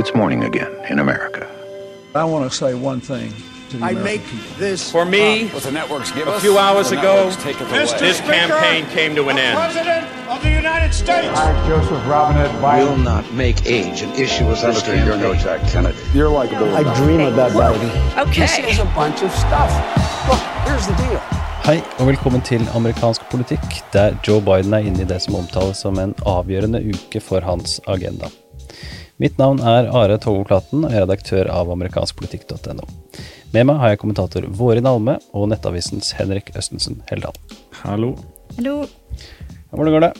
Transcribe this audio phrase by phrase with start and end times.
[0.00, 1.46] It's morning again in America.
[2.14, 3.34] I want to say one thing
[3.68, 4.56] to the I American make people.
[4.56, 7.68] this For me, what the networks give a us, few hours ago, networks take it
[7.68, 7.84] away.
[7.98, 9.58] this campaign came to an end.
[9.58, 11.28] President of the United States.
[11.36, 15.34] I, Joseph Robinette Biden, will not make age an issue as this Senator, you're no
[15.34, 15.60] campaign.
[15.60, 15.98] Jack Kennedy.
[16.14, 16.74] You're likable.
[16.74, 17.52] I dream of that
[18.16, 18.40] Okay.
[18.40, 19.70] This is a bunch of stuff.
[20.30, 21.20] Look, here's the deal.
[21.60, 25.76] Hei og velkommen til amerikansk politikk, der Joe Biden er inne i det som omtales
[25.84, 28.32] som en avgjørende uke for hans agenda.
[29.20, 32.86] Mitt navn er Are Togo Klatten og jeg er redaktør av amerikanskpolitikk.no.
[33.52, 37.36] Med meg har jeg kommentator Vårin Alme og Nettavisens Henrik Østensen Heldal.
[37.82, 38.14] Hallo.
[38.56, 38.86] Hallo.
[39.74, 40.12] Hvordan går det?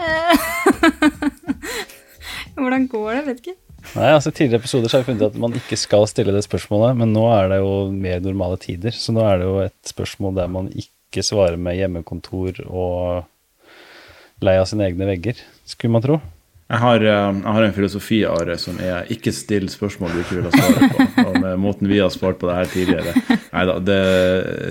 [2.60, 3.22] Hvordan går det?
[3.30, 3.54] Vet ikke.
[3.94, 6.98] Nei, altså Tidligere episoder så har jeg funnet at man ikke skal stille det spørsmålet,
[7.00, 8.92] men nå er det jo mer normale tider.
[8.92, 14.58] Så nå er det jo et spørsmål der man ikke svarer med hjemmekontor og lei
[14.60, 16.20] av sine egne vegger, skulle man tro.
[16.70, 20.36] Jeg har, eh, jeg har en filosofi, Are, som er ikke still spørsmål du ikke
[20.36, 21.06] vil ha svaret på.
[21.28, 23.38] Og med måten vi har svart på det her tidligere.
[23.50, 23.96] Neida,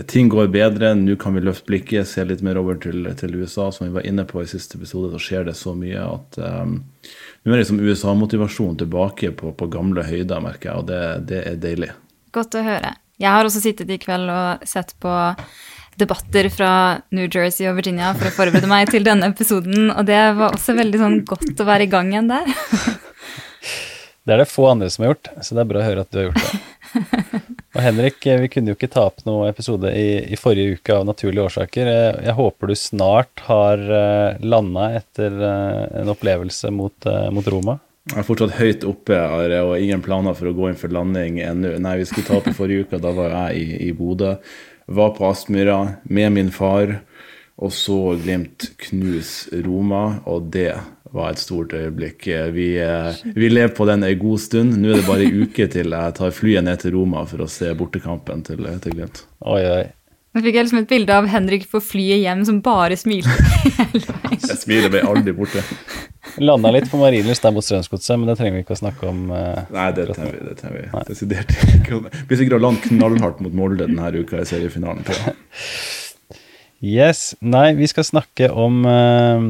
[0.07, 0.93] ting går bedre.
[0.95, 3.67] Nå kan vi løfte blikket, se litt mer over til, til USA.
[3.75, 6.77] Som vi var inne på i siste episode, så skjer det så mye at um,
[7.43, 11.59] nå er liksom USA-motivasjon tilbake på, på gamle høyder, merker jeg, og det, det er
[11.59, 11.91] deilig.
[12.35, 12.95] Godt å høre.
[13.19, 15.11] Jeg har også sittet i kveld og sett på
[15.99, 16.71] debatter fra
[17.15, 20.77] New Jersey og Virginia for å forberede meg til denne episoden, og det var også
[20.79, 22.49] veldig sånn godt å være i gang igjen der.
[24.29, 26.09] Det er det få andre som har gjort, så det er bra å høre at
[26.13, 26.57] du har gjort det.
[27.79, 30.95] Og Henrik, eh, vi kunne jo ikke ta opp noen episode i, i forrige uke
[30.95, 31.89] av naturlige årsaker.
[31.89, 37.49] Jeg, jeg håper du snart har uh, landa etter eh, en opplevelse mot, eh, mot
[37.53, 37.77] Roma.
[38.09, 41.37] Jeg er fortsatt høyt oppe Are, og ingen planer for å gå inn for landing
[41.45, 41.75] ennå.
[41.81, 44.35] Nei, vi skulle ta opp i forrige uke, da var jeg i, i Bodø.
[44.89, 46.95] Var på Aspmyra med min far,
[47.59, 50.71] og så Glimt knus Roma, og det
[51.13, 52.25] var et stort øyeblikk.
[52.55, 54.77] Vi, eh, vi lever på den en god stund.
[54.77, 57.49] Nå er det bare ei uke til jeg tar flyet ned til Roma for å
[57.49, 59.23] se bortekampen til, til Glimt.
[59.45, 59.85] Oi, oi.
[60.29, 63.33] Nå fikk jeg liksom et bilde av Henrik på flyet hjem som bare smilte
[63.65, 64.43] hele veien.
[64.45, 65.63] Jeg smiler meg aldri borte.
[66.37, 69.25] Landa litt på Marienlyst der mot Strømsgodset, men det trenger vi ikke å snakke om.
[69.33, 72.01] eh, Nei, det trenger vi, det trenger vi desidert ikke.
[72.29, 75.03] Blir sikkert å lande knallhardt mot Molde denne uka i seriefinalen.
[75.07, 75.17] På.
[76.85, 77.33] Yes.
[77.41, 79.49] Nei, vi skal snakke om eh,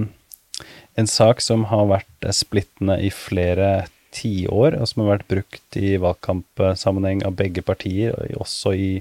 [1.00, 5.94] en sak som har vært splittende i flere tiår, og som har vært brukt i
[6.02, 8.92] valgkampsammenheng av begge partier, også i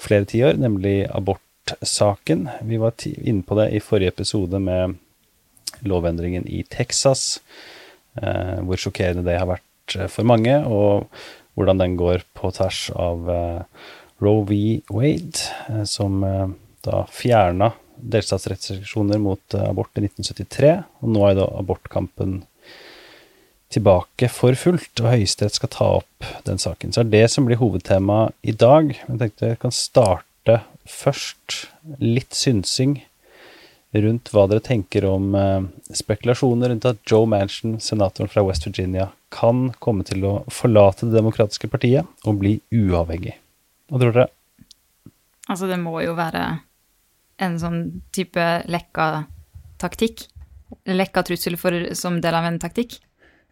[0.00, 2.46] flere tiår, nemlig abortsaken.
[2.70, 4.94] Vi var inne på det i forrige episode med
[5.86, 7.40] lovendringen i Texas,
[8.20, 11.08] eh, hvor sjokkerende det har vært eh, for mange, og
[11.58, 13.86] hvordan den går på tvers av eh,
[14.20, 14.58] Roe v.
[14.92, 16.20] Wade, som
[16.84, 22.42] da fjerna delstatsrestriksjoner mot abort i 1973, og nå er da abortkampen
[23.72, 26.92] tilbake for fullt, og Høyesterett skal ta opp den saken.
[26.92, 28.92] Så er det som blir hovedtema i dag.
[28.92, 30.58] Jeg tenkte jeg kan starte
[30.90, 31.62] først
[32.02, 32.98] litt synsing
[33.92, 39.10] rundt hva dere tenker om eh, spekulasjoner rundt at Joe Manchin, senatoren fra West Virginia,
[39.34, 43.36] kan komme til å forlate Det demokratiske partiet og bli uavhengig.
[43.90, 44.30] Hva tror dere?
[45.50, 46.44] Altså, det må jo være
[47.42, 47.80] en sånn
[48.14, 49.10] type lekka
[49.80, 50.26] taktikk.
[50.86, 53.00] Lekka trussel for, som del av en taktikk.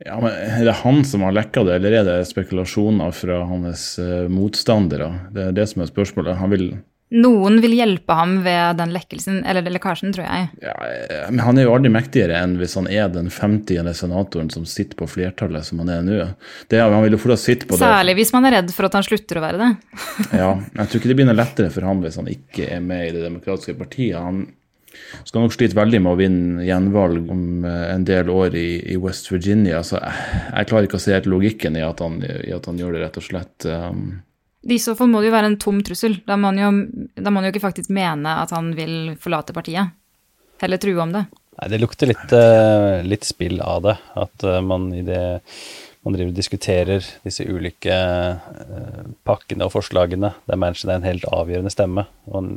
[0.05, 3.97] Ja, men Er det han som har lekka det, eller er det spekulasjoner fra hans
[3.99, 5.11] eh, motstandere?
[5.35, 6.39] Det er det som er spørsmålet.
[6.39, 6.69] Han vil
[7.09, 10.49] Noen vil hjelpe ham ved den lekkelsen, eller lekkasjen, tror jeg.
[10.61, 10.75] ja,
[11.31, 13.81] Men han er jo aldri mektigere enn hvis han er den 50.
[13.97, 16.19] senatoren som sitter på flertallet som han er nå.
[16.69, 17.87] Det, han vil jo fortsatt sitte på det.
[17.87, 19.73] Særlig hvis man er redd for at han slutter å være det.
[20.39, 23.09] Ja, jeg tror ikke det blir noe lettere for ham hvis han ikke er med
[23.09, 24.21] i Det demokratiske partiet.
[24.21, 24.45] Han
[25.25, 29.01] skal nok slite veldig med å vinne gjenvalg om eh, en del år i, i
[29.01, 29.81] West Virginia.
[29.87, 32.81] Så jeg, jeg klarer ikke å se helt logikken i at han, i at han
[32.81, 33.69] gjør det, rett og slett.
[33.69, 34.09] Um,
[34.67, 36.19] I så fall må det jo være en tom trussel.
[36.27, 36.71] Da må han jo,
[37.15, 39.95] da må han jo ikke faktisk mene at han vil forlate partiet.
[40.63, 41.29] Heller true om det.
[41.59, 43.95] Nei, det lukter litt, uh, litt spill av det.
[44.19, 45.23] At uh, man i det
[46.07, 51.27] man driver og diskuterer disse ulike uh, pakkene og forslagene, der Manchin er en helt
[51.27, 52.53] avgjørende stemme, og han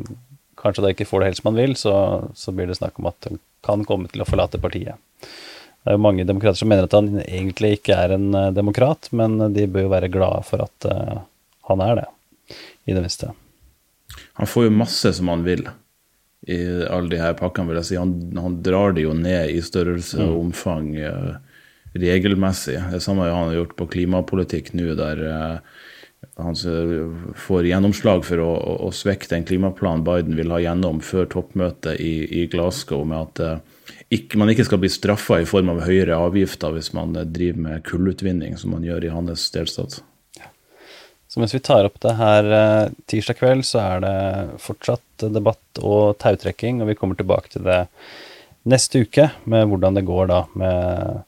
[0.62, 1.96] kanskje da ikke får det helt som han vil, så,
[2.38, 5.02] så blir det snakk om at han kan komme til å forlate partiet.
[5.82, 9.40] Det er jo mange demokrater som mener at han egentlig ikke er en demokrat, men
[9.56, 10.86] de bør jo være glade for at
[11.70, 12.08] han er det,
[12.90, 13.34] i det visste.
[14.40, 15.68] han får jo masse som han vil
[16.48, 16.58] i
[16.90, 18.00] alle de her pakkene, vil jeg si.
[18.02, 21.38] Han, han drar det jo ned i størrelse og omfang uh,
[21.94, 22.80] regelmessig.
[22.94, 25.82] Det samme har han gjort på klimapolitikk nå, der uh,
[26.42, 26.58] han
[27.38, 32.02] får gjennomslag for å, å, å svekke den klimaplanen Biden vil ha gjennom før toppmøtet
[32.02, 35.84] i, i Glasgow, med at uh, ikke, man ikke skal bli straffa i form av
[35.86, 40.02] høyere avgifter hvis man driver med kullutvinning, som man gjør i hans delstat.
[41.32, 44.16] Så mens vi tar opp det her eh, tirsdag kveld, så er det
[44.60, 47.86] fortsatt debatt og tautrekking, og vi kommer tilbake til det
[48.68, 51.22] neste uke med hvordan det går da med,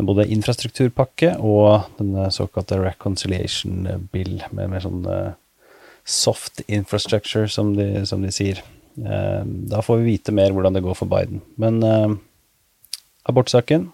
[0.00, 5.34] både infrastrukturpakke og denne såkalte reconciliation bill, med mer sånn eh,
[6.08, 8.64] soft infrastructure, som de, som de sier.
[8.96, 11.44] Eh, da får vi vite mer hvordan det går for Biden.
[11.60, 11.84] Men
[13.28, 13.90] abortsaken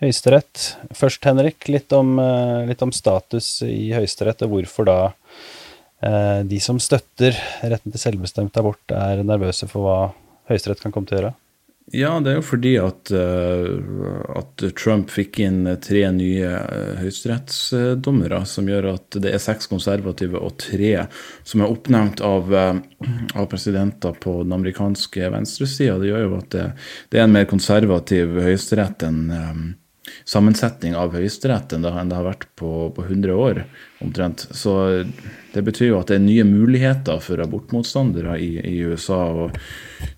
[0.00, 0.62] Høyesterett.
[0.96, 4.98] Først, Henrik, litt om, eh, litt om status i Høyesterett, og hvorfor da
[6.02, 10.00] eh, de som støtter retten til selvbestemt abort, er nervøse for hva
[10.48, 11.36] Høyesterett kan komme til å gjøre?
[11.92, 16.50] Ja, det er jo fordi at, uh, at Trump fikk inn tre nye
[17.00, 20.92] høyesterettsdommere, som gjør at det er seks konservative og tre
[21.42, 25.98] som er oppnevnt av, av presidenter på den amerikanske venstresida.
[25.98, 26.68] Det gjør jo at det,
[27.10, 29.24] det, er en mer konservativ høyesterett enn
[30.28, 33.62] sammensetning av Høyesterett enn det har vært på, på 100 år
[34.04, 34.46] omtrent.
[34.56, 34.74] Så
[35.54, 39.22] det betyr jo at det er nye muligheter for abortmotstandere i, i USA.
[39.44, 39.58] og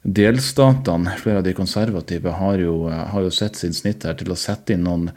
[0.03, 4.39] Delstatene, flere av de konservative, har jo, har jo sett sin snitt her til å
[4.39, 5.09] sette inn noen,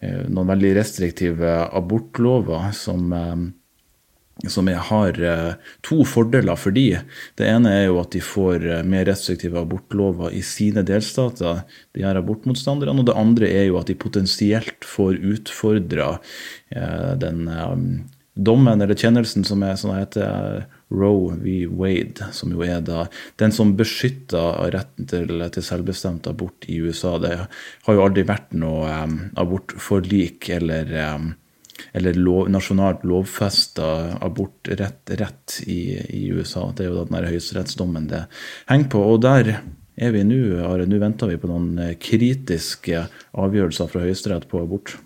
[0.00, 3.36] eh, noen veldig restriktive abortlover som eh,
[4.46, 7.00] som har eh, to fordeler for de.
[7.34, 11.64] Det ene er jo at de får eh, mer restriktive abortlover i sine delstater,
[11.96, 12.94] de her abortmotstanderne.
[13.02, 16.12] Og det andre er jo at de potensielt får utfordra
[16.70, 17.48] eh, den
[18.38, 21.64] dommen eller kjennelsen som er sånn heter Roe v.
[21.66, 23.08] Wade, som jo er da
[23.42, 27.16] den som beskytter retten til, til selvbestemt abort i USA.
[27.18, 29.02] Det har jo aldri vært noe
[29.42, 30.94] abortforlik eller
[31.92, 33.88] eller lov, nasjonalt lovfesta
[34.24, 36.68] abortrett rett i, i, USA.
[36.72, 38.24] Det er jo den høyesterettsdommen det
[38.70, 39.02] henger på.
[39.12, 39.52] Og der
[39.98, 40.86] er vi nå, Are.
[40.86, 43.06] Nå venter vi på noen eh, kritiske
[43.38, 44.96] avgjørelser fra Høyesterett på abort.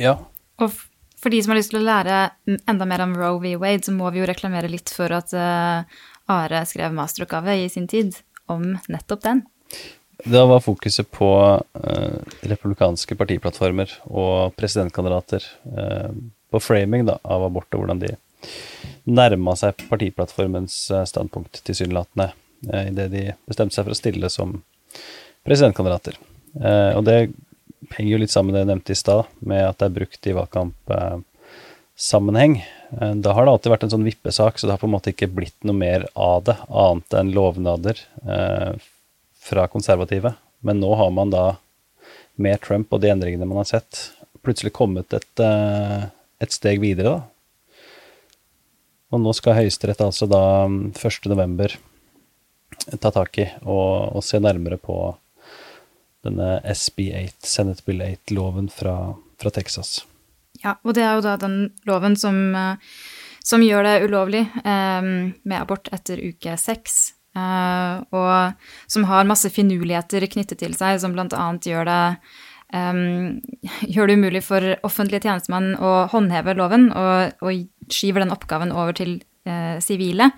[0.00, 0.16] Ja.
[0.62, 0.72] Og
[1.16, 2.20] for de som har lyst til å lære
[2.68, 3.56] enda mer om Roe v.
[3.60, 5.82] Wade, så må vi jo reklamere litt for at uh,
[6.32, 8.18] Are skrev masteroppgave i sin tid
[8.52, 9.44] om nettopp den.
[10.26, 11.28] Da var fokuset på
[11.82, 12.16] eh,
[12.50, 15.46] republikanske partiplattformer og presidentkandidater.
[15.70, 16.10] Eh,
[16.50, 18.10] på framing da, av abort og hvordan de
[19.10, 22.28] nærma seg partiplattformens uh, standpunkt tilsynelatende
[22.72, 24.62] Eh, idet de bestemte seg for å stille som
[25.46, 26.14] presidentkandidater.
[26.96, 27.28] og det
[27.94, 30.22] henger jo litt sammen med det jeg nevnte i stad, med at det er brukt
[30.26, 32.54] i valgkampsammenheng.
[33.22, 35.34] Da har det alltid vært en sånn vippesak, så det har på en måte ikke
[35.36, 37.96] blitt noe mer av det, annet enn lovnader
[39.46, 40.34] fra konservative.
[40.66, 41.46] Men nå har man da,
[42.36, 44.10] med Trump og de endringene man har sett,
[44.44, 46.06] plutselig kommet et, eh,
[46.42, 47.22] et steg videre, da.
[49.14, 51.76] Og nå skal Høyesterett altså da 1.11.
[52.98, 54.96] ta tak i og, og, se nærmere på
[56.26, 60.00] denne SB8, Senate Bill 8-loven fra, fra, Texas.
[60.64, 62.98] Ja, og det er jo da den loven som, eh,
[63.46, 67.15] som gjør det ulovlig eh, med abort etter uke seks.
[67.36, 71.46] Uh, og som har masse finurligheter knyttet til seg, som bl.a.
[71.60, 71.90] gjør
[72.72, 73.42] um,
[73.94, 78.96] gjør det umulig for offentlige tjenestemenn å håndheve loven, og, og skyver den oppgaven over
[78.96, 79.18] til
[79.48, 80.32] uh, sivile.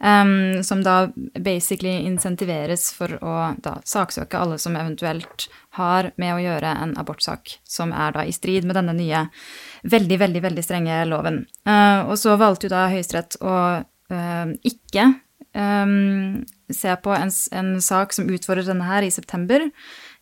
[0.00, 1.10] Um, som da
[1.44, 5.44] basically insentiveres for å da saksøke alle som eventuelt
[5.76, 9.26] har med å gjøre en abortsak som er da i strid med denne nye
[9.84, 11.42] veldig, veldig, veldig strenge loven.
[11.68, 13.54] Uh, og så valgte jo da Høyesterett å
[14.66, 15.04] ikke
[15.54, 16.40] um,
[16.72, 19.68] se på en, en, sak som utfordrer denne her, i september.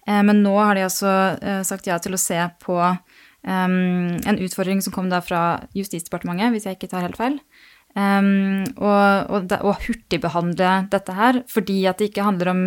[0.08, 3.74] Uh, men nå har de altså uh, sagt ja til å se på um,
[4.18, 7.40] en utfordring som kom da fra Justisdepartementet, hvis jeg ikke tar helt feil.
[7.98, 12.66] Um, og, og, og hurtigbehandle dette her, fordi at det ikke handler om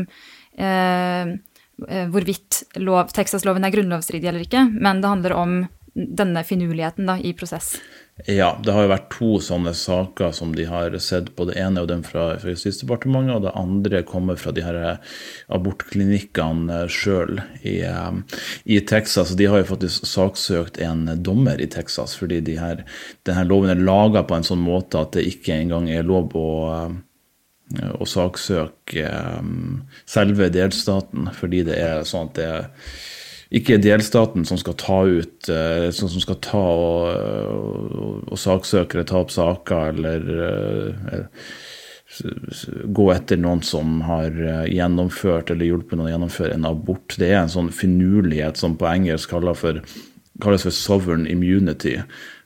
[0.60, 1.38] uh,
[1.82, 5.56] hvorvidt lov, Texas-loven er grunnlovsstridig eller ikke, men det handler om
[5.94, 7.76] denne finurligheten da, i prosess.
[8.30, 11.48] Ja, det har jo vært to sånne saker som de har sett på.
[11.50, 14.78] Det ene er den fra, fra Justisdepartementet, og det andre kommer fra de her
[15.52, 19.34] abortklinikkene sjøl i, i, Texas.
[19.40, 22.84] De har jo faktisk saksøkt en dommer i Texas fordi de her,
[23.28, 26.50] denne loven er laga på en sånn måte at det ikke engang er lov å
[27.72, 29.08] å saksøke
[30.10, 32.66] selve delstaten, fordi det er sånn at det er
[33.52, 37.10] ikke delstaten som skal ta ut eh, som skal ta og,
[37.52, 41.52] og, og saksøkere ta opp saker eller uh,
[42.92, 44.36] gå etter noen som har
[44.68, 47.16] gjennomført eller hjulpet noen å gjennomføre en abort.
[47.16, 49.80] Det er en sånn finurlighet som på engelsk for,
[50.44, 51.96] kalles for sovereign immunity.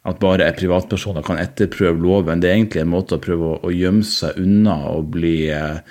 [0.06, 2.44] At bare privatpersoner kan etterprøve loven.
[2.44, 5.82] Det er egentlig en måte å prøve å, å gjemme seg unna og bli uh,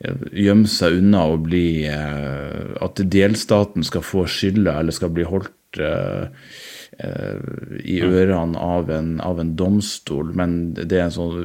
[0.00, 5.52] gjemme seg unna å bli At delstaten skal få skylda eller skal bli holdt
[7.84, 11.36] i ørene av en, av en, domstol, men det er en sånn,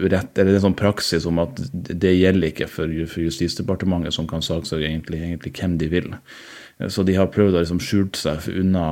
[0.00, 4.16] rett, eller det er en sånn praksis om at det gjelder ikke for, for Justisdepartementet,
[4.16, 6.10] som kan saksøke egentlig, egentlig, hvem de vil.
[6.90, 8.86] Så de har prøvd å liksom skjule seg unna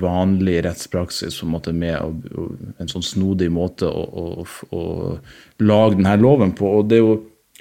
[0.00, 1.98] vanlig rettspraksis på en måte med
[2.80, 4.84] en sånn snodig måte å, å, å
[5.60, 6.78] lage denne loven på.
[6.78, 7.18] og det er jo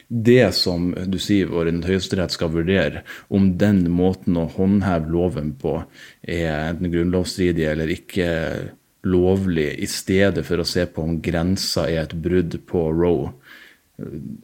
[0.08, 5.82] det som du sier vår Høyesterett skal vurdere, om den måten å håndheve loven på
[6.24, 8.30] er enten grunnlovsstridig eller ikke
[9.08, 13.34] lovlig, i stedet for å se på om grensa er et brudd på Roe.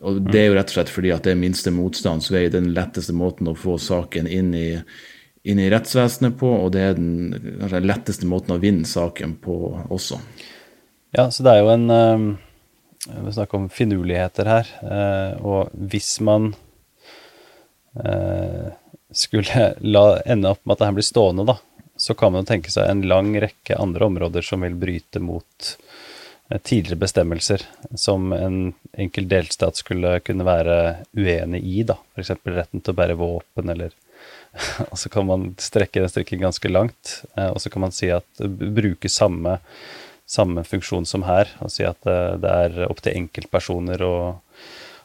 [0.03, 2.71] Og Det er jo rett og slett fordi at det er minste motstands vei, den
[2.75, 4.69] letteste måten å få saken inn i,
[5.47, 9.59] inn i rettsvesenet på, og det er den letteste måten å vinne saken på
[9.93, 10.19] også.
[11.13, 12.39] Ja, så det er jo en
[13.09, 14.69] um vi snakker om finurligheter her.
[14.81, 16.53] Eh, og hvis man
[17.99, 18.71] eh,
[19.11, 21.57] skulle la ende opp med at det her blir stående, da,
[21.97, 25.73] så kan man tenke seg en lang rekke andre områder som vil bryte mot
[26.49, 28.61] eh, tidligere bestemmelser som en
[28.93, 30.79] enkel delstat skulle kunne være
[31.17, 31.99] uenig i, da.
[32.15, 32.37] F.eks.
[32.45, 33.93] retten til å bære våpen, eller
[34.91, 38.43] Og så kan man strekke den strikken ganske langt, og så kan man si at
[38.45, 39.55] bruke samme
[40.33, 44.15] samme funksjon som her, Å si at det, det er opp til enkeltpersoner å,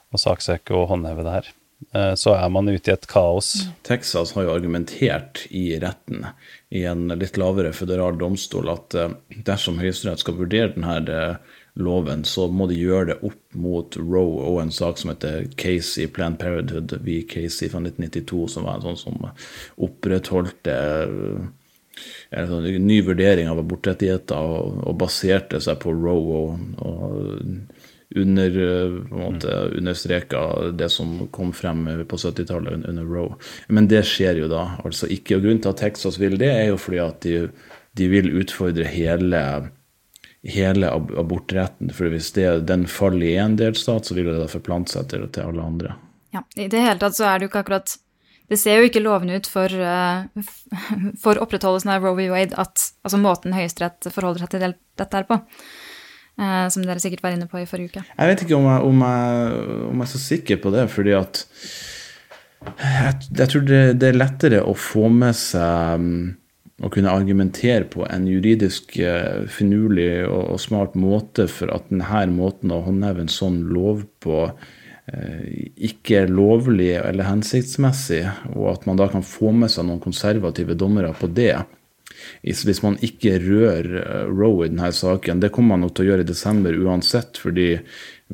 [0.08, 1.54] å saksøke og håndheve det her.
[1.94, 3.52] Eh, så er man ute i et kaos.
[3.87, 6.26] Texas har jo argumentert i retten
[6.75, 9.14] i en litt lavere føderal domstol at eh,
[9.47, 14.42] dersom Høyesterett skal vurdere denne eh, loven, så må de gjøre det opp mot Roe
[14.50, 17.20] og en sak som heter Casey Planned Parenthood v.
[17.30, 19.28] Casey fra 1992, som var en sånn som
[19.87, 20.75] opprettholdte
[22.31, 28.59] en sånn ny vurdering av abortrettigheter og, og, baserte seg på Roe og, og under,
[29.76, 33.37] understreka det som kom frem på 70-tallet under Roe.
[33.69, 35.37] Men det skjer jo da altså ikke.
[35.37, 37.49] Og Grunnen til at Texas vil det, er jo fordi at de,
[38.00, 39.43] de vil utfordre hele,
[40.49, 41.93] hele abortretten.
[41.95, 45.28] For hvis det, den faller i én delstat, så vil det da forplante seg til,
[45.35, 45.97] til alle andre.
[46.33, 47.97] Ja, I det hele tatt så er det jo ikke akkurat
[48.49, 50.25] det ser jo ikke lovende ut for, uh,
[51.23, 52.31] for opprettholdelsen av Roe v.
[52.33, 54.64] Wade at altså måten Høyesterett forholder seg til
[54.99, 55.40] dette her på.
[56.38, 58.05] Uh, som dere sikkert var inne på i forrige uke.
[58.14, 61.14] Jeg vet ikke om jeg, om jeg, om jeg er så sikker på det, fordi
[61.19, 61.40] at
[62.78, 66.12] jeg, jeg tror det, det, er lettere å få med seg um,
[66.78, 72.25] å kunne argumentere på en juridisk uh, finurlig og, og, smart måte for at denne
[72.31, 74.77] måten å håndheve en sånn lov på Eh,
[75.88, 78.22] ikke lovlig eller hensiktsmessig,
[78.54, 81.54] og at man da kan få med seg noen konservative dommere på det.
[82.42, 85.42] Hvis man ikke rører eh, Roe i denne saken.
[85.42, 87.70] Det kommer man nok til å gjøre i desember uansett, fordi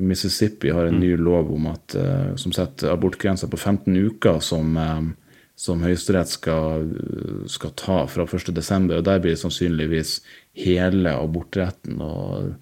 [0.01, 4.75] Mississippi har en ny lov om at, eh, som setter abortgrensa på 15 uker, som,
[5.55, 6.89] som Høyesterett skal,
[7.51, 8.89] skal ta fra 1.12.
[9.05, 10.17] Der blir det sannsynligvis
[10.65, 12.01] hele abortretten.
[12.01, 12.55] og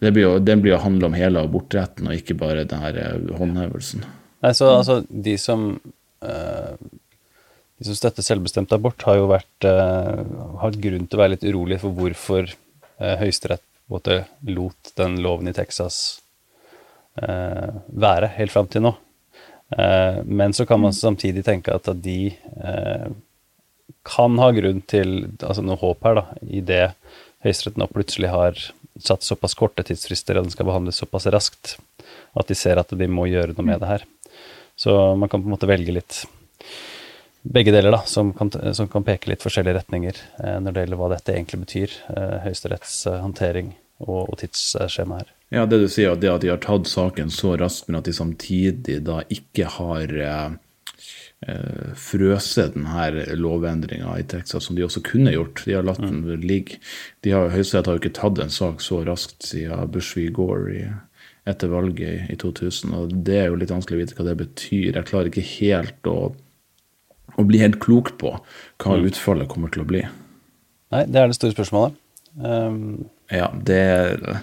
[0.00, 3.20] det blir jo, den blir å handle om hele abortretten, og ikke bare denne her
[3.36, 4.06] håndhevelsen.
[4.40, 5.74] Nei, så altså, de som
[6.24, 6.74] uh,
[7.80, 10.20] de som støtter selvbestemt abort, har jo vært uh,
[10.60, 13.64] har grunn til å være litt urolig for hvorfor uh, Høyesterett
[14.46, 16.20] lot den loven i Texas
[17.24, 18.92] uh, være helt fram til nå.
[20.26, 22.32] men så kan man samtidig tenke at de
[24.02, 26.84] kan ha grunn til altså noe håp her, da, i det
[27.46, 28.58] Høyesterett nå plutselig har
[29.06, 31.76] satt såpass korte tidsfrister og den skal behandles såpass raskt
[32.38, 34.06] at de ser at de må gjøre noe med det her.
[34.78, 36.22] Så man kan på en måte velge litt
[37.42, 41.00] begge deler, da, som kan, som kan peke litt forskjellige retninger eh, når det gjelder
[41.00, 43.72] hva dette egentlig betyr, eh, Høyesteretts eh, håndtering
[44.04, 45.30] og, og tidsskjema her.
[45.50, 48.14] Ja, det du sier, det at de har tatt saken så raskt, men at de
[48.14, 50.58] samtidig da ikke har eh, eh,
[51.96, 55.62] frøse denne lovendringa i Texas, som de også kunne gjort.
[55.64, 56.76] De har latt den ligge.
[57.24, 60.26] De har, Høyesterett har jo ikke tatt en sak så raskt siden Bush v.
[60.36, 60.84] Gore i,
[61.48, 62.92] etter valget i 2000.
[62.92, 64.90] og Det er jo litt vanskelig å vite hva det betyr.
[64.92, 66.18] Jeg klarer ikke helt å,
[67.40, 69.08] å bli helt klok på hva mm.
[69.08, 70.04] utfallet kommer til å bli.
[70.92, 71.96] Nei, det er det store spørsmålet.
[72.36, 73.08] Um...
[73.32, 74.42] Ja, det er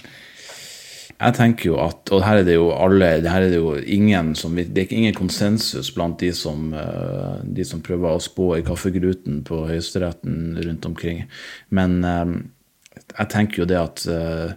[1.18, 4.34] jeg tenker jo at Og her er det jo alle her er det jo ingen
[4.38, 8.66] som Det er ingen konsensus blant de som, eh, de som prøver å spå i
[8.66, 11.26] kaffegruten på Høyesteretten rundt omkring.
[11.70, 12.38] Men eh,
[13.18, 14.56] jeg tenker jo det at eh,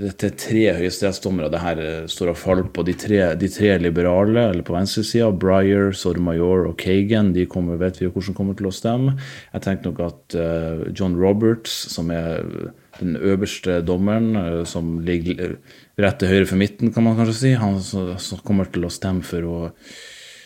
[0.00, 2.84] dette er tre høyesterettsdommere det her står og faller på.
[2.86, 8.00] De tre, de tre liberale, eller på venstresida, Breyer, Sotomayor og Kagan, de kommer, vet
[8.00, 9.18] vi jo hvordan kommer til å stemme.
[9.52, 10.38] Jeg tenker nok at
[10.96, 15.56] John Roberts, som er den øverste dommeren, uh, som ligger
[16.00, 19.26] rett til høyre for midten, kan man kanskje si, han som kommer til å stemme
[19.26, 19.58] for å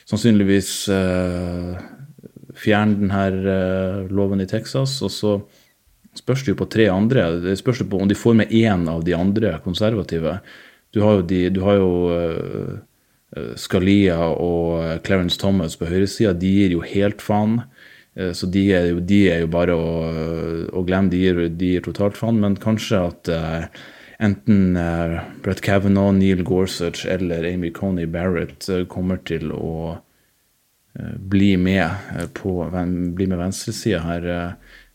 [0.08, 1.74] sannsynligvis uh,
[2.54, 5.00] fjerne denne loven i Texas.
[5.02, 5.36] og så
[6.14, 7.26] spørs det jo på tre andre.
[7.42, 10.38] Det spørs det på om de får med én av de andre konservative.
[10.94, 16.36] Du har jo, de, du har jo uh, Scalia og Clarence Thomas på høyresida.
[16.38, 17.64] De gir jo helt faen.
[18.18, 19.90] Uh, så de er, jo, de er jo, bare å,
[20.72, 21.12] å glemme.
[21.12, 22.40] De gir, de gir, totalt faen.
[22.42, 23.84] Men kanskje at uh,
[24.22, 24.78] enten
[25.44, 29.98] Brett Kavanaugh, Neil Gorsuch eller Amy Coney Barrett kommer til å
[31.18, 34.28] bli med på bli med venstresida her.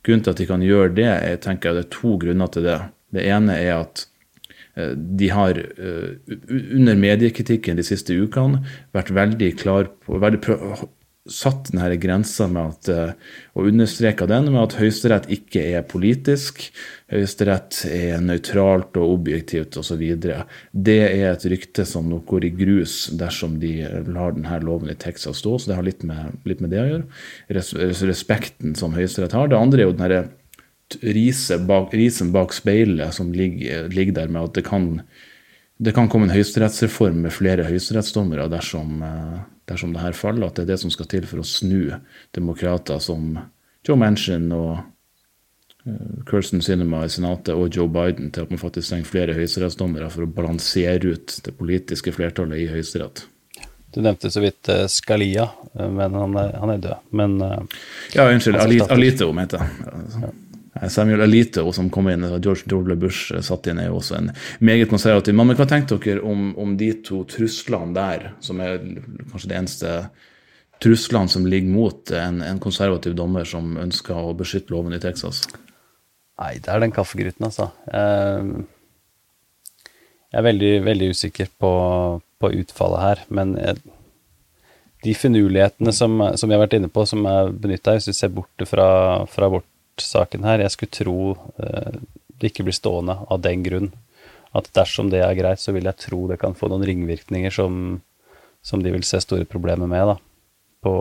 [0.05, 2.77] Grunnen til at de kan gjøre det, jeg tenker det er to grunner til det.
[3.15, 4.05] Det ene er at
[4.77, 6.38] eh, de har eh,
[6.77, 8.63] under mediekritikken de siste ukene
[8.95, 10.41] vært veldig klar på veldig
[11.31, 16.65] satt denne grensa med at, eh, og understreka den med at Høyesterett ikke er politisk.
[17.13, 20.03] Høyesterett er nøytralt og objektivt osv.
[20.19, 23.74] Det er et rykte som nok går i grus dersom de
[24.09, 25.57] lar denne loven i Texas stå.
[25.57, 27.07] Så det har litt med, litt med det å gjøre.
[28.09, 29.50] Respekten som Høyesterett har.
[29.50, 30.27] Det andre er jo denne
[31.05, 34.89] risen bak, risen bak speilet som ligger, ligger, der med at det kan,
[35.77, 40.57] det kan komme en høyesterettsreform med flere høyesterettsdommere dersom uh, dersom det her faller, at
[40.57, 41.93] det er det som skal til for å snu
[42.35, 43.35] demokrater som
[43.88, 44.79] Joe Manchin og
[46.29, 50.25] Kirsten Sinema i Senatet og Joe Biden til at man faktisk trenger flere høyesterettsdommere for
[50.25, 53.23] å balansere ut det politiske flertallet i Høyesterett.
[53.95, 55.47] Du nevnte så vidt Skalia Scalia,
[55.79, 57.07] uh, men han er, han er, død.
[57.15, 57.39] Men
[58.13, 58.59] Ja, unnskyld.
[58.91, 59.95] Alito, mente jeg.
[60.19, 60.35] Ja.
[60.88, 62.95] Samuel Alito, som kom inn, George W.
[62.95, 64.31] Bush satt inn, er jo også en
[64.63, 65.51] meget konservativ mann.
[65.51, 68.79] Men hva tenker dere om, om, de to truslene der, som er
[69.31, 69.93] kanskje det eneste
[70.79, 75.43] truslene som ligger mot en, en, konservativ dommer som ønsker å beskytte loven i Texas?
[76.39, 77.67] Nei, det er den kaffegryten, altså.
[77.91, 78.62] Ehm,
[80.29, 81.71] jeg er veldig, veldig usikker på,
[82.39, 83.81] på utfallet her, men jeg,
[85.03, 88.31] de finurlighetene som, som, vi har vært inne på, som er benytta, hvis vi ser
[88.36, 88.88] bort fra,
[89.31, 89.68] fra vårt
[90.03, 90.63] saken her.
[90.63, 91.19] Jeg skulle tro
[91.61, 91.99] eh,
[92.39, 93.91] det ikke blir stående av den grunn.
[94.55, 97.99] At dersom det er greit, så vil jeg tro det kan få noen ringvirkninger som,
[98.65, 100.15] som de vil se store problemer med da,
[100.85, 100.93] på,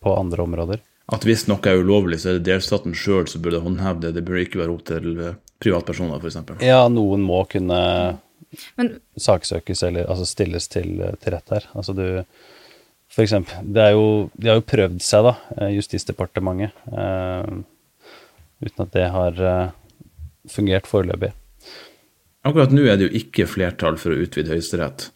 [0.00, 0.84] på andre områder.
[1.12, 4.14] At hvis noe er ulovlig, så er det delstaten sjøl som burde håndheve det.
[4.16, 6.56] Det burde ikke være opp til eh, privatpersoner, f.eks.
[6.64, 7.80] Ja, noen må kunne
[8.78, 11.68] Men, saksøkes eller altså stilles til, til rett her.
[11.76, 12.06] Altså du
[13.12, 16.74] For eksempel, det er jo, de har jo prøvd seg, da, eh, Justisdepartementet.
[16.90, 17.56] Eh,
[18.64, 19.74] uten at det har uh,
[20.50, 21.32] fungert foreløpig.
[22.46, 25.10] Akkurat nå er det jo ikke flertall for å utvide Høyesterett.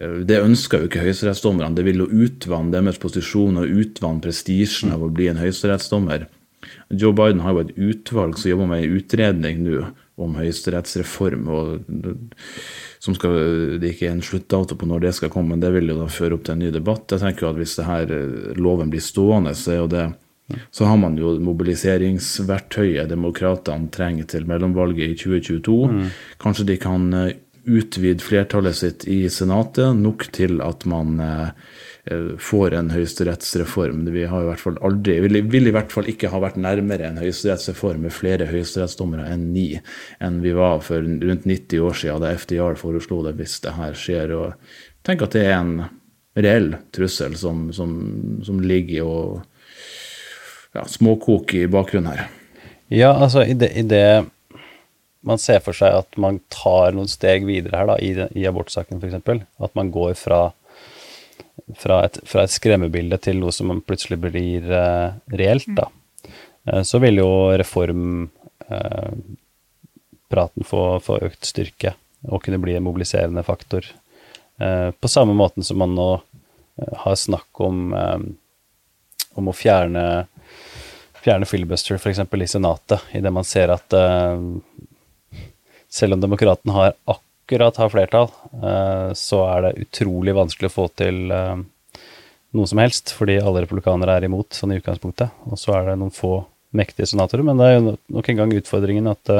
[0.00, 1.76] Eh, det ønsker jo ikke høyesterettsdommerne.
[1.76, 6.26] Det vil jo utvanne deres posisjon og utvanne prestisjen av å bli en høyesterettsdommer.
[6.88, 9.82] Joe Biden har jo et utvalg som jobber med en utredning nå
[10.24, 11.48] om høyesterettsreform.
[11.48, 11.84] og
[12.98, 15.88] som skal, Det er ikke en sluttdato på når det skal komme, men det vil
[15.88, 17.10] jo da føre opp til en ny debatt.
[17.10, 20.14] Jeg tenker jo at Hvis det her loven blir stående, så er jo det
[20.70, 25.78] så har man jo mobiliseringsverktøyet demokratene trenger til mellomvalget i 2022.
[25.88, 26.04] Mm.
[26.42, 27.32] Kanskje de kan eh,
[27.64, 31.48] utvide flertallet sitt i Senatet nok til at man eh,
[32.12, 34.04] eh, får en høyesterettsreform.
[34.12, 37.08] Vi har i hvert fall aldri, vil, vil, i hvert fall ikke ha vært nærmere
[37.08, 39.70] en høyesterettsreform med flere høyesterettsdommere enn ni
[40.20, 43.96] enn vi var for rundt 90 år siden da FDR foreslo det, hvis det her
[43.96, 44.36] skjer.
[44.36, 45.76] og Tenk at det er en
[46.36, 47.96] reell trussel som, som,
[48.44, 49.18] som ligger i å
[50.74, 52.26] ja, småkok i bakgrunnen her.
[52.92, 54.26] Ja, altså i det, i det,
[55.24, 59.00] man ser for seg at man tar noen steg videre her, da, i, i abortsaken
[59.00, 59.14] f.eks.
[59.62, 60.40] At man går fra,
[61.80, 65.88] fra, et, fra, et, skremmebilde til noe som plutselig blir uh, reelt, da.
[66.68, 68.28] Uh, så vil jo reformpraten
[70.64, 73.84] uh, få, få, økt styrke og kunne bli en mobiliserende faktor.
[74.56, 76.22] på samme måten som man nå
[77.02, 77.92] har snakk om,
[79.34, 80.24] om å fjerne
[81.24, 82.20] fjerne filibuster f.eks.
[82.20, 84.36] i Senatet, idet man ser at uh,
[85.88, 88.28] selv om demokratene har akkurat har flertall,
[88.60, 91.56] uh, så er det utrolig vanskelig å få til uh,
[92.54, 95.32] noe som helst, fordi alle republikanere er imot sånn i utgangspunktet.
[95.48, 96.36] Og så er det noen få
[96.74, 99.30] mektige senatorer, men det er jo nok en gang utfordringen at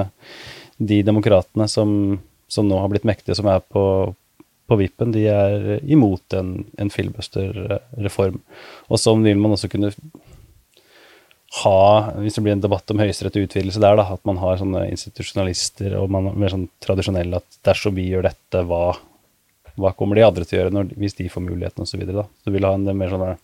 [0.79, 2.19] de demokratene som,
[2.51, 3.85] som, nå har blitt mektige, som er på,
[4.71, 8.39] på vippen, de er imot en, en filibuster-reform.
[8.91, 9.91] Og sånn vil man også kunne
[11.63, 14.59] ha, hvis det blir en debatt om høyesterett og utvidelse der, da, at man har
[14.59, 18.97] sånne institusjonalister og man er mer sånn tradisjonell at dersom vi gjør dette, hva,
[19.79, 22.03] hva kommer de andre til å gjøre når, hvis de får muligheten osv.
[22.11, 23.37] Så, så vil ha en mer sånn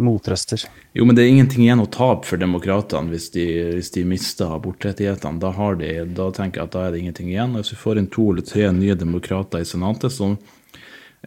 [0.00, 0.64] motrøster.
[0.96, 4.50] Jo, men det er ingenting igjen å tape for demokratene hvis de, hvis de mister
[4.56, 5.38] abortrettighetene.
[5.42, 7.54] Da, har de, da tenker jeg at da er det ingenting igjen.
[7.60, 10.38] Hvis vi får inn to eller tre nye demokrater i Senatet, som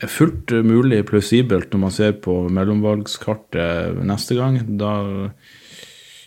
[0.01, 4.93] er fullt mulig plausibelt når man ser på mellomvalgskartet neste gang, da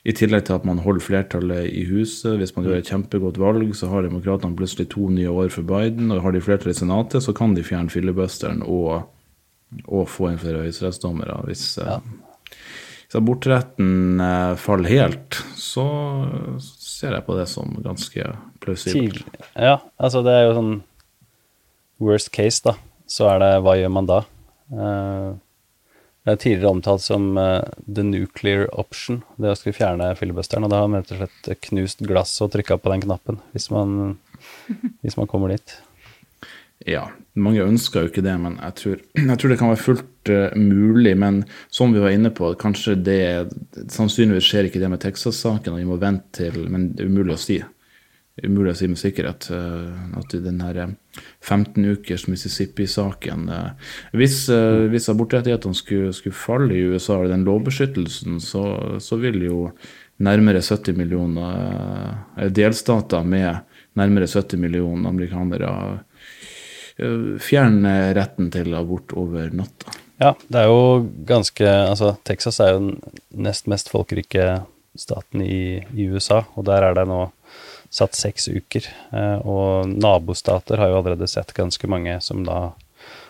[0.06, 2.36] i tillegg til at man holder flertallet i huset.
[2.38, 6.12] Hvis man gjør et kjempegodt valg, så har demokratene plutselig to nye år for Biden.
[6.14, 9.08] Og har de flertall i Senatet, så kan de fjerne filibusteren og,
[9.82, 11.40] og få inn flere høyesterettsdommere.
[11.48, 11.98] Hvis, ja.
[11.98, 15.88] hvis abortretten eh, faller helt, så
[16.62, 18.30] ser jeg på det som ganske
[18.62, 19.26] plausibelt.
[19.58, 20.74] Ja, altså det er jo sånn
[21.98, 22.78] worst case, da.
[23.06, 24.22] Så er det hva gjør man da?
[24.74, 25.34] Uh,
[26.26, 30.66] det er tidligere omtalt som uh, the nuclear option, det å skulle fjerne filibusteren.
[30.66, 33.68] Og da har man rett og slett knust glass og trykka på den knappen, hvis
[33.70, 34.16] man,
[35.06, 35.76] hvis man, kommer dit.
[36.82, 37.06] Ja,
[37.38, 38.98] mange ønsker jo ikke det, men jeg tror,
[39.30, 41.14] jeg tror det kan være fullt uh, mulig.
[41.22, 43.22] Men som vi var inne på, kanskje det
[43.94, 47.38] Sannsynligvis skjer ikke det med Texas-saken, og vi må vente til Men det er umulig
[47.38, 47.60] å si
[48.44, 54.42] umulig å si med sikkerhet eh, at den her 15 eh, ukers Mississippi-saken eh, Hvis,
[54.92, 58.66] hvis abortrettighetene skulle, skulle, falle i USA, eller den lovbeskyttelsen, så,
[59.00, 59.70] så, vil jo
[60.20, 63.64] nærmere 70 millioner delstater med
[63.96, 65.72] nærmere 70 millioner amerikanere
[67.44, 69.92] fjerne retten til abort over natta.
[70.16, 72.94] Ja, det er jo ganske Altså, Texas er jo den
[73.44, 74.62] nest mest folkerike
[74.96, 77.26] staten i, i USA, og der er det nå
[77.96, 78.86] satt seks uker.
[79.16, 82.60] Eh, og nabostater har jo allerede sett ganske mange som da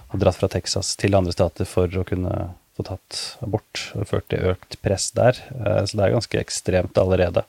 [0.09, 4.26] har dratt fra Texas til andre stater for å kunne få tatt abort, og ført
[4.33, 5.38] til økt press der.
[5.55, 7.46] Eh, så det er ganske ekstremt allerede.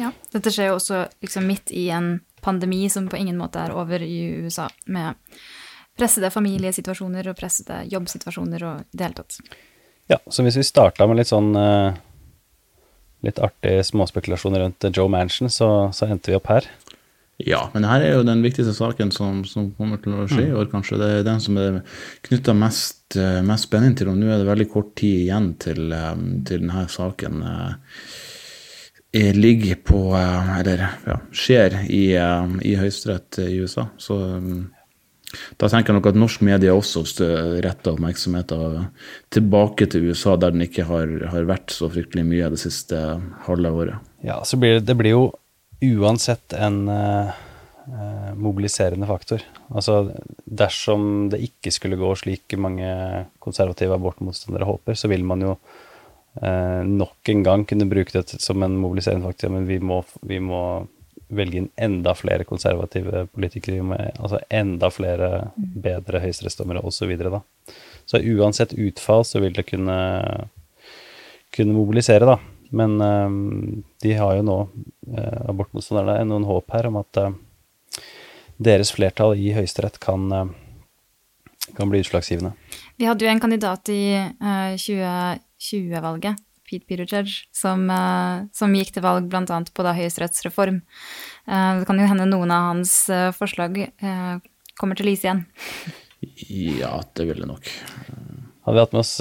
[0.00, 3.74] Ja, dette skjer jo også liksom midt i en pandemi som på ingen måte er
[3.74, 5.16] over i USA, med
[5.96, 9.38] pressede familiesituasjoner og pressede jobbsituasjoner og i det hele tatt.
[10.12, 11.96] Ja, så hvis vi starta med litt sånn uh,
[13.26, 16.68] litt artig småspekulasjon rundt Joe Manchin, så, så, endte vi opp her.
[17.42, 20.52] Ja, men her er jo den viktigste saken som, som kommer til å skje i
[20.52, 20.56] mm.
[20.56, 21.00] år, kanskje.
[21.02, 21.82] Det er den som er
[22.24, 25.90] knytta mest, eh, mest, spenning til, og nå er det veldig kort tid igjen til,
[25.92, 26.14] eh,
[26.48, 33.86] til denne saken eh, ligger på Eller ja, skjer i, i Høyesterett i USA.
[33.96, 34.16] Så
[35.60, 37.04] da tenker jeg nok at norsk medie også
[37.64, 38.90] retter oppmerksomheten
[39.34, 43.00] tilbake til USA, der den ikke har, har, vært så fryktelig mye det siste
[43.46, 44.12] halve året.
[44.26, 45.26] Ja, så blir det, det blir jo
[45.84, 47.32] uansett en uh,
[48.34, 49.44] mobiliserende faktor.
[49.68, 50.12] Altså
[50.44, 52.88] dersom det ikke skulle gå slik mange
[53.42, 58.62] konservative abortmotstandere håper, så vil man jo uh, nok en gang kunne bruke det som
[58.64, 59.52] en mobiliserende faktor.
[59.54, 60.62] Men vi må, vi må
[61.28, 67.16] velge inn enda flere konservative politikere med altså enda flere bedre høyesterettsdommere osv.
[67.18, 67.40] Så,
[68.06, 69.96] så uansett utfall så vil det kunne,
[71.54, 72.38] kunne mobilisere, da.
[72.74, 74.60] Men um, de har jo nå,
[75.14, 77.34] uh, abortmotstanderne, noen håp her om at uh,
[78.56, 80.46] deres flertall i Høyesterett kan, uh,
[81.76, 82.52] kan bli utslagsgivende.
[82.96, 89.28] Vi hadde jo en kandidat i 2020-valget Pete Buttigieg, som, uh, som, gikk til valg
[89.30, 89.44] bl.a.
[89.46, 90.82] på da høyesterettsreform.
[91.46, 93.78] Uh, det kan jo hende noen av hans uh, forslag
[94.76, 95.46] kommer til lys igjen.
[96.82, 97.70] ja, det vil det nok.
[98.66, 99.14] Hadde vi hatt med oss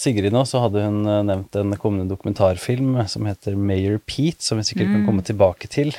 [0.00, 4.64] Sigrid nå, så hadde hun nevnt en kommende dokumentarfilm som heter Mayor Pete, som vi
[4.64, 4.94] sikkert mm.
[4.96, 5.92] kan komme tilbake til.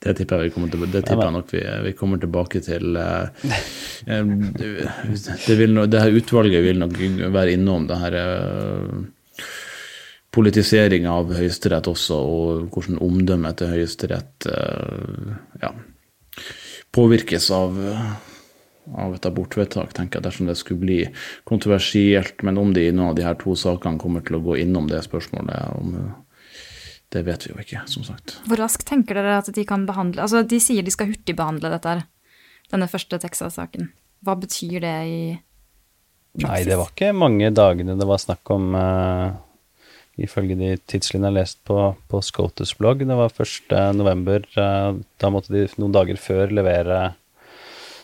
[0.00, 2.96] Det tipper jeg, vi kommer til, det tipper jeg nok vi, vi, kommer tilbake til.
[4.08, 6.96] det, vil, det her utvalget vil nok
[7.36, 8.16] være innom det her
[10.34, 15.72] politisering av Høyesterett også, og hvordan omdømmet til Høyesterett uh, ja,
[16.94, 17.78] påvirkes av,
[18.94, 21.00] av, et abortvedtak, tenker jeg, dersom det skulle bli
[21.48, 22.44] kontroversielt.
[22.46, 24.86] Men om de i noen av de her to sakene kommer til å gå innom
[24.90, 25.98] det spørsmålet, om,
[27.10, 28.38] det vet vi jo ikke, som sagt.
[28.46, 31.96] Hvor raskt tenker dere at de kan behandle Altså, de sier de skal hurtigbehandle dette
[31.96, 32.06] her,
[32.70, 33.90] denne første Texas-saken.
[34.22, 36.44] Hva betyr det i praksis?
[36.46, 38.74] Nei, det var ikke mange dagene det var snakk om.
[38.78, 39.49] Uh
[40.24, 41.78] ifølge de tidslinjene jeg har lest på,
[42.10, 43.04] på Scotus blogg.
[43.06, 43.72] Det var 1.
[43.96, 44.44] november.
[44.58, 47.00] Eh, da måtte de noen dager før levere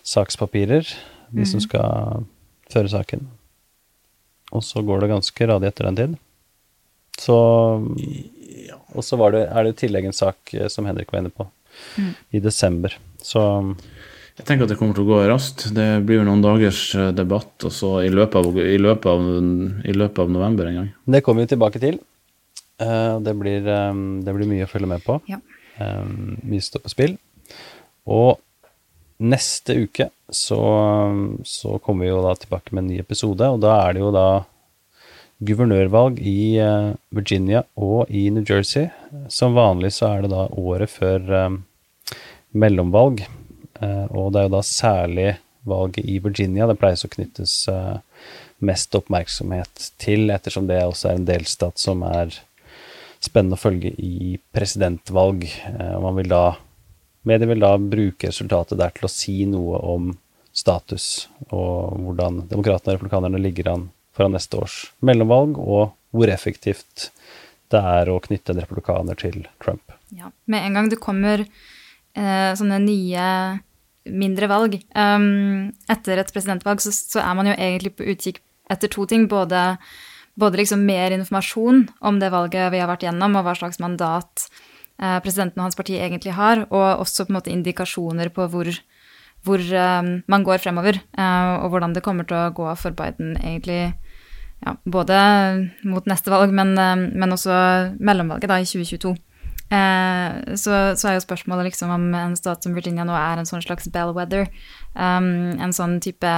[0.07, 0.87] sakspapirer,
[1.35, 1.51] de mm.
[1.51, 2.27] som skal
[2.73, 3.27] føre saken.
[4.55, 6.17] Og så går det ganske radig etter den tid.
[7.19, 7.37] Så
[8.97, 11.49] Og så er det i tillegg en sak eh, som Henrik var inne på,
[11.99, 12.13] mm.
[12.39, 12.95] i desember.
[13.21, 13.43] Så
[14.37, 15.71] jeg tenker at det kommer til å gå raskt.
[15.73, 19.29] Det blir jo noen dagers eh, debatt og så i løpet av, i løpet av,
[19.89, 20.91] i løpet av november en gang.
[21.09, 21.97] Det kommer vi tilbake til.
[22.77, 25.17] Eh, det, blir, eh, det blir mye å følge med på.
[25.31, 25.41] Ja.
[25.77, 27.15] Mye står på spill.
[28.13, 28.37] Og
[29.25, 30.61] neste uke så,
[31.49, 34.13] så kommer vi jo da tilbake med en ny episode, og da er det jo
[34.13, 34.27] da
[35.49, 36.57] guvernørvalg i
[37.13, 38.89] Virginia og i New Jersey.
[39.33, 41.29] Som vanlig så er det da året før
[42.57, 43.25] mellomvalg,
[43.83, 45.31] og det er jo da særlig
[45.67, 47.97] valget i Virginia det pleies å knyttes eh,
[48.65, 52.39] mest oppmerksomhet til, ettersom det også er en delstat som er
[53.25, 55.49] spennende å følge i presidentvalg.
[55.73, 56.45] Eh, man vil da
[57.27, 60.13] Medier vil da bruke resultatet der til å si noe om
[60.55, 67.09] status og hvordan demokratene og republikanerne ligger an foran neste års mellomvalg, og hvor effektivt
[67.75, 69.83] det er å knytte en republikaner til Trump.
[70.15, 70.31] Ja.
[70.47, 71.67] Med en gang det kommer eh,
[72.17, 73.25] sånne nye
[74.07, 78.39] mindre valg um, etter et presidentvalg, så, så, er man jo egentlig på utkikk
[78.73, 79.27] etter to ting.
[79.29, 79.77] Både,
[80.39, 84.47] både liksom mer informasjon om det valget vi har vært gjennom, og hva slags mandat
[84.97, 88.71] Eh, presidenten og hans parti egentlig har, og også på en måte indikasjoner på hvor,
[89.45, 93.35] hvor um, man går fremover, uh, og hvordan det kommer til å gå for Biden
[93.37, 93.93] egentlig
[94.65, 95.19] ja, både
[95.85, 96.73] mot neste valg, men,
[97.13, 97.59] men også
[98.01, 99.13] mellomvalget da, i 2022.
[99.67, 103.49] Uh, så, så, er jo spørsmålet liksom om en stat som Virginia nå er en
[103.49, 104.47] sånn slags bellwether,
[104.95, 106.33] um, en sånn type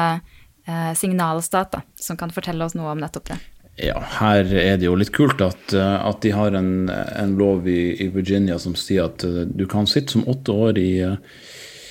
[1.01, 3.39] signalstat da, som kan fortelle oss noe om nettopp det.
[3.79, 7.69] Ja, her er det jo litt kult at, eh, at de har en, en lov
[7.71, 11.15] i, i, Virginia som sier at eh, du kan sitte som åtte år i, eh,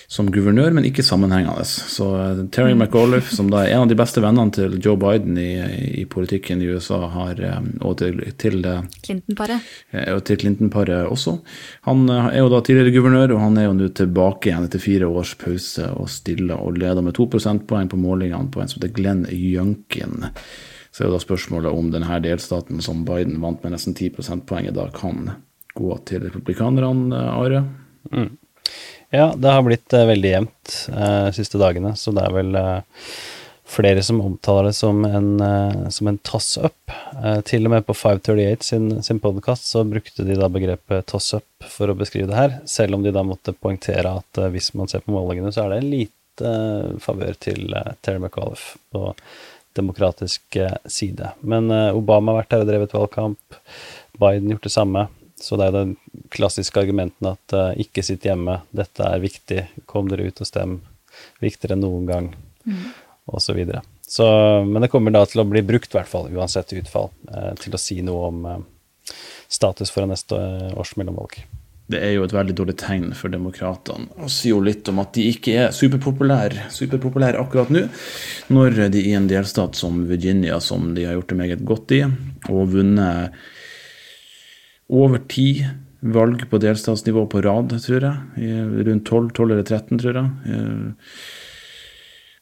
[0.07, 1.65] som guvernør, men ikke sammenhengende.
[1.67, 2.05] Så
[2.55, 2.85] Terry mm.
[2.85, 5.49] McAuliffe, som da er en av de beste vennene til Joe Biden i,
[5.99, 7.41] i politikken i USA, har,
[7.83, 8.63] og til, til
[9.03, 9.67] Clinton-paret.
[10.13, 11.35] Og til Clinton-paret også.
[11.89, 15.11] Han er jo da tidligere guvernør, og han er jo nå tilbake igjen etter fire
[15.11, 18.95] års pause og stiller og leder med to prosentpoeng på målingene på en som heter
[18.95, 20.29] Glenn Youngkin.
[20.95, 24.71] Så er jo da spørsmålet om denne delstaten som Biden vant med nesten 10 prosentpoeng,
[24.71, 25.33] da kan
[25.77, 27.65] gå til republikanerne, Are?
[28.07, 28.37] Mm.
[29.13, 33.09] Ja, det har blitt uh, veldig jevnt uh, siste dagene, så det er vel uh,
[33.67, 35.31] flere som omtaler det som en,
[35.91, 36.93] som en toss-up.
[37.43, 41.91] til og med på 538 sin, sin podkast så brukte de da begrepet toss-up for
[41.91, 45.11] å beskrive det her, selv om de da måtte poengtere at hvis man ser på
[45.11, 46.53] målingene, så er det en lite
[47.03, 49.11] favør til Terry McAuliffe på
[49.77, 51.31] demokratisk eh, side.
[51.39, 53.59] Men eh, Obama har vært her og drevet valgkamp.
[54.17, 55.07] Biden gjort det samme.
[55.41, 55.95] Så det er den
[56.33, 60.79] klassiske argumenten at uh, ikke sitt hjemme, dette er viktig, kom dere ut og stem.
[61.41, 62.31] Viktigere enn noen gang,
[62.65, 62.87] mm.
[63.29, 63.51] osv.
[63.51, 63.83] Så videre.
[64.07, 64.25] så,
[64.65, 67.77] men det kommer da til å bli brukt, i hvert fall, uansett utfall, uh, til
[67.77, 68.57] å si noe om uh,
[69.47, 70.41] status for neste
[70.77, 71.39] års mellomvalg
[71.87, 74.09] det er jo et veldig dårlig tegn for demokratene.
[74.19, 77.85] Og sier jo litt om at de ikke er superpopulære superpopulær akkurat nå,
[78.51, 82.01] når de i en delstat som Virginia, som de har gjort det meget godt i,
[82.51, 83.37] og vunnet
[84.87, 85.49] over ti
[85.99, 88.55] valg på delstatsnivå på rad, tror jeg,
[88.87, 90.95] rundt 12, 12 eller 13, tror jeg,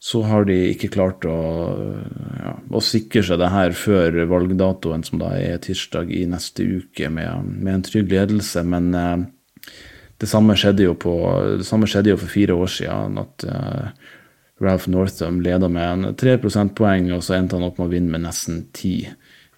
[0.06, 1.36] så har de ikke klart å,
[2.38, 7.10] ja, å sikre seg det her før valgdatoen, som da er tirsdag i neste uke,
[7.10, 8.62] med, med en trygg ledelse.
[8.70, 9.24] Men eh,
[10.22, 10.54] det samme
[11.02, 11.16] på,
[11.58, 13.90] det samme skjedde jo for fire år siden, at uh,
[14.62, 18.14] Ralph Northam leda med en 3 prosentpoeng, og så endte han opp med å vinne
[18.14, 19.10] med nesten 10.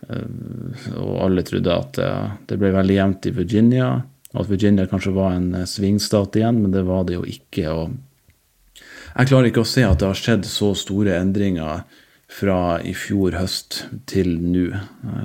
[0.07, 3.88] Uh, og alle trodde at uh, det ble veldig jevnt i Virginia,
[4.33, 7.71] og at Virginia kanskje var en svingstat igjen, men det var det jo ikke.
[7.71, 8.83] og
[9.17, 11.88] jeg klarer ikke å se at det har skjedd så store endringer
[12.29, 14.67] fra i fjor høst til nå,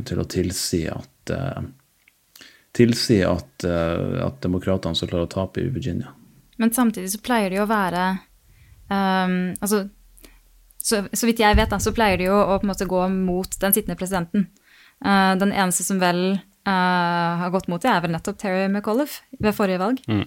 [0.09, 1.35] til å tilsi at
[2.73, 6.15] tilsi at, at demokratene skal klare å tape i Virginia.
[6.63, 8.05] Men samtidig så pleier det jo å være
[8.89, 9.87] um, Altså,
[10.79, 13.03] så, så, vidt jeg vet, da, så pleier det jo å på en måte gå
[13.15, 14.49] mot den sittende presidenten.
[15.03, 19.23] Uh, den eneste som vel uh, har gått mot det, er vel nettopp Terry McAuliffe
[19.43, 20.03] ved forrige valg.
[20.09, 20.27] Mm.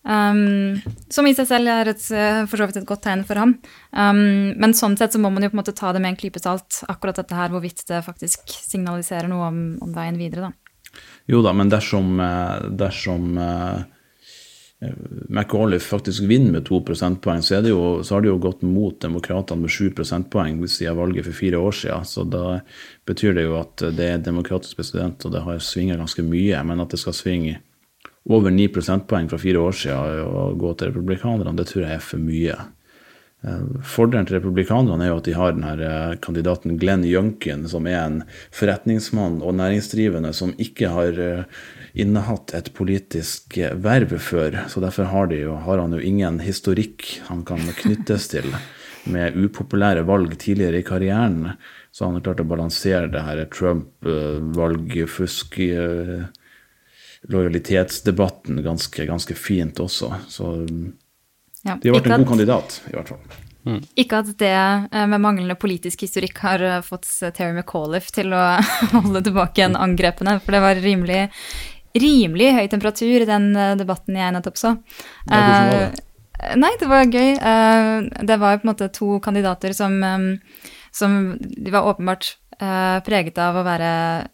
[0.00, 0.78] Um,
[1.12, 2.04] som i seg selv er et,
[2.48, 3.58] for så vidt et godt tegn for ham.
[3.92, 6.20] Um, men sånn sett så må man jo på en måte ta det med en
[6.22, 10.70] klype salt, akkurat dette her, hvorvidt det faktisk signaliserer noe om, om veien videre, da.
[11.30, 13.82] Jo da, men dersom, eh, dersom uh,
[15.28, 19.66] McAuliffe faktisk vinner med to prosentpoeng, så, jo, så, har det jo gått mot demokratene
[19.66, 22.06] med sju prosentpoeng siden valget for fire år siden.
[22.08, 22.60] Så da
[23.08, 26.62] betyr det jo at det er demokratisk president, og det har svinga ganske mye.
[26.64, 27.58] Men at det skal svinge
[28.30, 32.04] over ni prosentpoeng fra fire år siden og gå til republikanerne, det tror jeg er
[32.04, 32.56] for mye.
[33.40, 37.86] Eh, fordelen til republikanerne er jo at de har denne eh, kandidaten Glenn Youngkin, som
[37.88, 38.18] er en
[38.52, 41.62] forretningsmann og næringsdrivende som ikke har eh,
[42.04, 44.66] innehatt et politisk verv før.
[44.68, 48.48] Så derfor har, de jo, har han jo ingen historikk han kan knyttes til
[49.10, 51.54] med upopulære valg tidligere i karrieren.
[51.90, 55.56] Så han har klart å balansere det her Trump-valgfusk
[57.32, 60.12] lojalitetsdebatten ganske, ganske fint også.
[60.28, 60.52] Så
[61.66, 63.38] Ja, de har vært ikke en god at- kandidat, i hvert fall.
[64.00, 67.04] Ikke at det eh, med manglende politisk historikk har eh, fått
[67.36, 68.44] Terry McAuliffe til å
[68.94, 71.26] holde tilbake igjen angrepene, for det var rimelig,
[72.00, 74.72] rimelig høy temperatur i den eh, debatten jeg nettopp så.
[75.28, 76.06] Ja, hvordan var det?
[76.56, 77.30] Nei, det var gøy.
[77.36, 79.98] Eh, Det var på en måte to kandidater som,
[80.96, 82.30] som De var åpenbart
[83.06, 83.90] preget av å være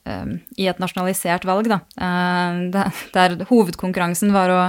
[0.08, 1.80] eh, i et nasjonalisert valg, da.
[1.94, 4.60] Eh, der hovedkonkurransen var å,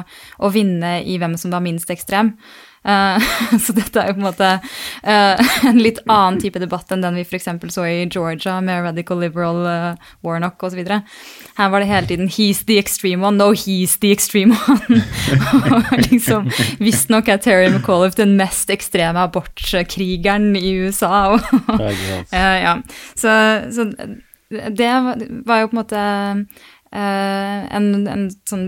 [0.44, 2.36] å vinne i hvem som var minst ekstrem.
[2.88, 3.24] Eh,
[3.64, 4.50] så dette er jo på en måte
[5.04, 7.50] uh, en litt annen type debatt enn den vi f.eks.
[7.74, 10.80] så i Georgia med radical liberal uh, Warnock osv.
[11.58, 15.02] Her var det hele tiden 'he's the extreme one', no, he's the extreme one.
[15.76, 16.48] og liksom,
[16.80, 21.36] Visstnok er Terry McAuliffe den mest ekstreme abortkrigeren i USA.
[21.36, 21.42] Og,
[22.32, 22.78] Ja.
[23.16, 23.30] Så,
[23.72, 23.92] så
[24.50, 26.02] det var var jo på en måte
[26.88, 28.68] Uh, en, en sånn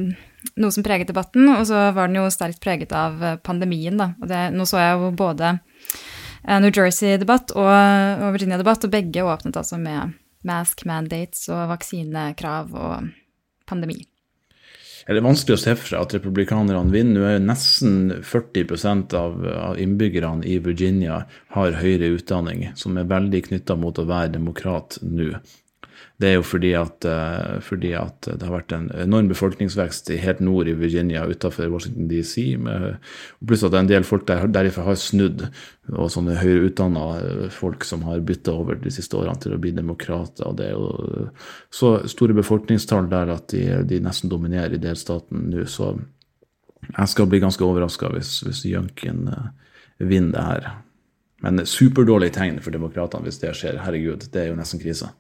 [0.60, 4.12] noe som preget debatten, og så var den jo sterkt preget av eh, pandemien, da.
[4.22, 9.60] Og det, nå så jeg jo både eh, New Jersey-debatt og, Virginia-debatt, og begge åpnet
[9.60, 10.16] altså med
[10.48, 13.10] mask mandates og vaksinekrav og
[13.68, 14.00] pandemi.
[15.10, 17.18] Er det vanskelig å se for seg at republikanerne vinner?
[17.18, 21.24] Nå er jo nesten 40 av, av innbyggerne i Virginia
[21.56, 25.32] har høyere utdanning, som er veldig knytta mot å være demokrat nå.
[26.20, 30.20] Det er jo fordi at, eh, fordi at det har vært en enorm befolkningsvekst i
[30.20, 32.44] helt nord i Virginia utenfor Washington DC,
[33.48, 35.46] pluss at en del folk der, derifra har snudd,
[35.94, 39.72] og sånne høyere utdanna folk som har bytta over de siste årene til å bli
[39.72, 40.50] demokrater.
[40.50, 41.30] og Det er jo
[41.72, 45.66] så store befolkningstall der at de, de nesten dominerer i delstaten nå.
[45.70, 45.94] Så
[46.88, 49.50] jeg skal bli ganske overraska hvis, hvis Junkin eh,
[50.00, 50.70] vinner det her.
[51.44, 53.80] Men superdårlig tegn for demokratene hvis det skjer.
[53.84, 55.12] Herregud, det er jo nesten krise.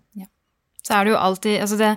[0.89, 1.93] Så er det jo alltid Altså, det,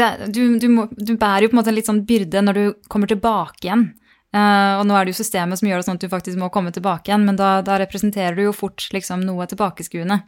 [0.00, 2.60] det du, du, må, du bærer jo på en måte en litt sånn byrde når
[2.60, 3.90] du kommer tilbake igjen.
[4.28, 6.50] Uh, og nå er det jo systemet som gjør det sånn at du faktisk må
[6.52, 10.18] komme tilbake igjen, men da, da representerer du jo fort liksom noe tilbakeskuende,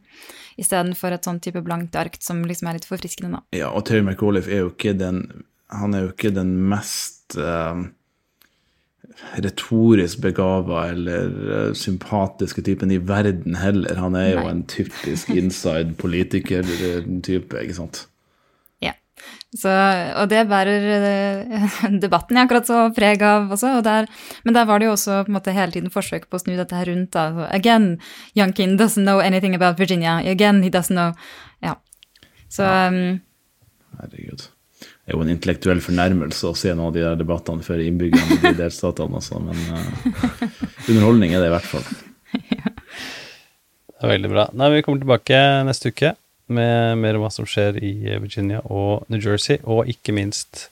[0.60, 3.58] istedenfor et sånn type blankt ark som liksom er litt forfriskende, da.
[3.58, 5.26] Ja, og Terry McAuliffe er jo ikke den
[5.70, 7.82] Han er jo ikke den mest eh,
[9.44, 14.00] retorisk begava eller eh, sympatiske typen i verden heller.
[14.00, 14.52] Han er jo Nei.
[14.54, 18.04] en typisk inside politiker-type, ikke sant.
[18.82, 18.94] Ja.
[19.54, 19.70] Så,
[20.16, 23.76] og det bærer eh, debatten jeg akkurat så preg av også.
[23.78, 24.10] Og der,
[24.44, 26.54] men der var det jo også på en måte hele tiden forsøk på å snu
[26.58, 27.12] dette her rundt.
[27.16, 27.28] Da.
[27.36, 27.90] Så, Again,
[28.38, 30.18] Youngkin doesn't know anything about Virginia.
[30.24, 31.12] Again, he doesn't know
[31.60, 31.76] Ja.
[32.48, 33.20] Så um,
[34.00, 34.48] Herregud.
[35.10, 38.42] Er jo en intellektuell fornærmelse å se noen av de der debattene for innbyggerne i
[38.44, 39.40] de delstatene, altså.
[39.42, 40.52] Men uh,
[40.86, 41.88] underholdning er det i hvert fall.
[42.30, 44.44] Det er veldig bra.
[44.54, 46.12] Nei, Vi kommer tilbake neste uke
[46.46, 47.90] med mer om hva som skjer i
[48.22, 50.68] Virginia og New Jersey, og ikke minst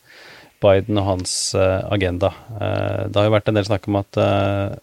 [0.62, 2.30] Biden og hans eh, agenda.
[2.60, 4.20] Eh, det har jo vært en del snakk om at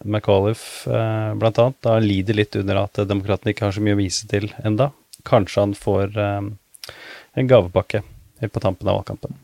[0.04, 1.00] McAuliffe
[1.40, 1.66] bl.a.
[1.88, 4.90] da lider litt under at demokratene ikke har så mye å vise til enda.
[5.24, 8.04] Kanskje han får en gavepakke
[8.44, 9.40] helt på tampen av valgkampen.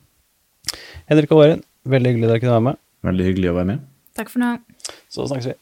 [1.13, 2.79] Henrik og Åren, veldig hyggelig dere kunne være med.
[3.05, 3.85] Veldig hyggelig å være med.
[4.17, 4.51] takk for nå.
[5.13, 5.55] Så snakkes vi.